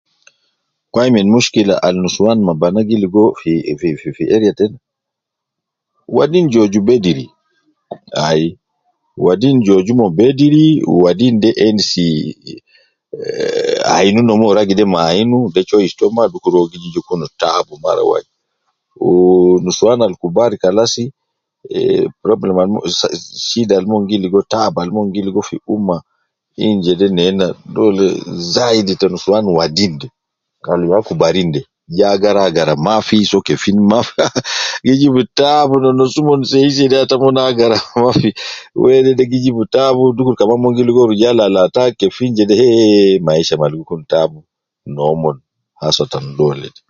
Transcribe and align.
Wai 0.95 1.09
min 1.13 1.27
mushkila 1.33 1.75
al 1.87 1.95
nusuwan 2.03 2.39
ma 2.45 2.53
bana 2.61 2.81
gi 2.89 2.97
ligo 3.03 3.23
fi 3.41 3.51
fi 4.01 4.09
fi 4.15 4.23
area 4.35 4.53
tena, 4.59 4.77
wadin 6.17 6.45
joju 6.53 6.79
bediri 6.87 7.25
ai, 8.27 8.43
wadin 9.25 9.57
joju 9.67 9.91
omon 9.95 10.13
bediri, 10.19 10.67
wadin 11.03 11.35
de 11.43 11.49
endisi 11.65 12.07
ehh, 13.23 13.79
ayin 13.97 14.19
ne 14.25 14.31
omon 14.35 14.51
ragi 14.57 14.75
de 14.77 14.85
me 14.91 14.99
ayin, 15.09 15.29
de 15.55 15.61
choice 15.69 15.95
to 15.97 16.05
ma, 16.15 16.23
dukur 16.31 16.55
uwo 16.57 16.67
gi 16.71 16.77
ja 16.93 17.01
kun 17.07 17.21
tab 17.41 17.65
mara 17.83 18.03
wai, 18.09 18.23
wu 19.03 19.13
nusuwan 19.63 20.01
al 20.05 20.15
kubar 20.21 20.51
kalas 20.61 20.93
eh 20.99 22.07
problem 22.23 22.57
al 22.61 22.67
mon 22.73 22.81
zaidi, 22.99 23.19
shida 23.47 23.75
al 23.79 23.85
mon 23.91 24.03
gi 24.09 24.17
ligo, 24.23 24.39
tab 24.53 24.73
al 24.81 24.91
mon 24.95 25.07
gi 25.13 25.21
ligo 25.25 25.41
fi 25.49 25.57
umma 25.73 25.97
in 26.65 26.77
jede 26.85 27.07
nena 27.17 27.47
dole 27.75 28.07
zaidi 28.53 28.93
te 28.99 29.05
nusuwan 29.09 29.45
wadin 29.57 29.95
de 30.01 30.07
kan 30.65 30.81
ya 30.85 31.01
kubarin 31.07 31.49
de, 31.53 31.61
wadin 31.61 31.97
gi 31.97 32.03
agara 32.13 32.41
agara 32.49 32.73
mafi, 32.85 33.17
soo 33.29 33.41
kefin 33.47 33.77
mafi 33.91 34.13
ah 34.17 34.25
ah, 34.35 34.41
gi 34.85 34.93
jib 35.01 35.15
tab 35.37 35.69
na 35.81 35.89
nus 35.97 36.15
omon 36.19 36.41
sei 36.51 36.69
sei 36.75 36.89
de 36.91 36.97
ata 37.01 37.15
agara 37.15 37.81
mafi, 38.01 38.29
wede 38.83 39.15
gi 39.31 39.37
jibu 39.43 39.63
tabu 39.73 40.03
dukur 40.17 40.35
kaman 40.39 40.59
mon 40.61 40.75
gi 40.77 40.83
ligo 40.87 41.03
rujal 41.09 41.37
al 41.45 41.57
ata 41.63 41.83
kefin 41.99 42.31
jede 42.37 42.53
eh, 42.67 43.13
maisha 43.25 43.55
mal 43.59 43.73
gi 43.77 43.83
kun 43.89 44.03
tab 44.11 44.31
nomon 44.95 45.37
hasatan 45.81 46.25
dole 46.37 46.69